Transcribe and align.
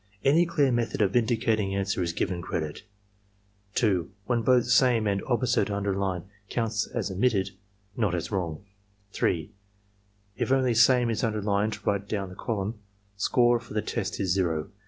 Any 0.23 0.47
clear 0.47 0.71
method 0.71 0.99
of 1.03 1.15
indicating 1.15 1.75
answer 1.75 2.01
is 2.01 2.11
given 2.11 2.41
credit. 2.41 2.81
2. 3.75 4.09
When 4.25 4.41
both 4.41 4.65
"Same 4.65 5.05
and 5.05 5.21
"Opposite" 5.27 5.69
are 5.69 5.75
underlined, 5.75 6.23
counts 6.49 6.87
as 6.87 7.11
omittedf 7.11 7.49
not 7.95 8.15
as 8.15 8.31
wrong. 8.31 8.65
3. 9.11 9.51
If 10.37 10.51
only 10.51 10.73
"Same" 10.73 11.11
is 11.11 11.23
underlined 11.23 11.85
right 11.85 12.09
down 12.09 12.29
the 12.29 12.35
column, 12.35 12.79
score 13.15 13.59
for 13.59 13.75
the 13.75 13.83
test 13.83 14.19
is 14.19 14.31
zero. 14.33 14.71